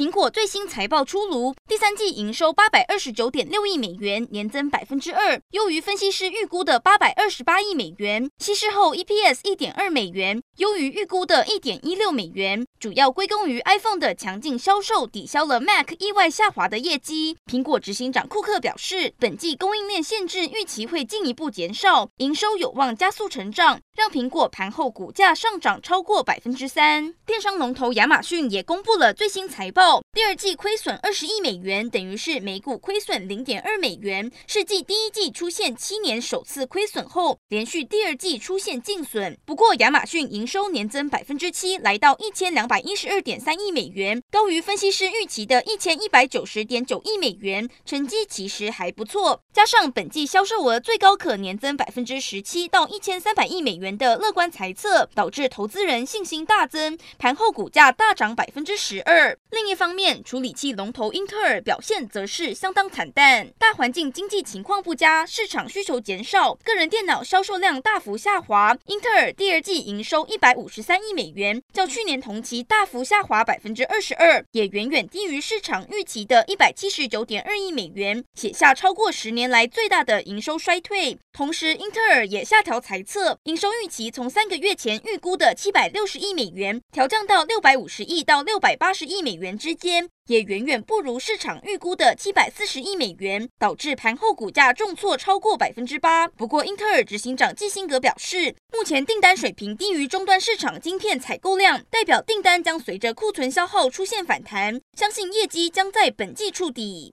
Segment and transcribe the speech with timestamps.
[0.00, 8.30] 苹果最新财报出炉，第三季营收八百二十九点六亿美元，年增百分之二，优于分析师预估的八百二十八亿美元。
[8.38, 17.36] 稀释后 EPS 一点二美元，优于预估的一点一六美元，主要归功于 iPhone 的强劲销售，抵消了 Mac 意外下滑的业绩。
[17.44, 27.12] 苹果执行长库克表示，本季供应链限制预期会进一步减少，营收有望加速成长，让苹果盘后股价上涨超过百分之三。
[27.26, 29.89] 电商龙头亚马逊也公布了最新财报。
[29.90, 39.38] no 第二季亏损二十亿美元，等于是每股亏损零点二美元，是继第一季出现七年首次亏损后，连续第二季出现净损。
[39.44, 49.40] 不过，亚马逊营收年增百分之七，来到一千两百一十二点三亿美元，高于分析师预期的一千一百九十点九亿美元，成绩其实还不错。
[49.52, 59.38] 加上本季销售额最高可年增百分之十七到一千三百亿美元的乐观猜测，导致投资人信心大增，盘后股价大涨百分之十二。
[59.50, 68.74] 另一方面，处理器龙头英特尔表现则是相当惨淡，大环境经济情况不佳，市场需求减少，个人电脑销售量大幅下滑。
[68.86, 81.18] 英特尔第二季营收一百五十三亿美元，较去年同期大幅下滑百分之二十二，也远远低于市场预期的一百七十九点二亿美元，写下超过十年来最大的营收衰退。
[81.32, 89.89] 同时，英特尔也下调财测，营收预期从三个月前预估的七百六十亿美元，调降到六百五十亿到六百八十亿美元之间。
[90.26, 96.28] 也远远不如市场预估的七百四十亿美元，导致盘后股价重挫超过百分之八。
[96.28, 107.08] 不过，英特尔执行长基辛格表示，目前订单水平低于终端市场晶片采购量，代表订单将随着库存消耗出现反弹，相信业绩将在本季触底。